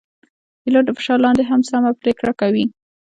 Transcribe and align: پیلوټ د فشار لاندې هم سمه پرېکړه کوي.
پیلوټ 0.61 0.83
د 0.87 0.91
فشار 0.97 1.19
لاندې 1.25 1.43
هم 1.49 1.61
سمه 1.69 1.91
پرېکړه 2.01 2.31
کوي. 2.41 2.65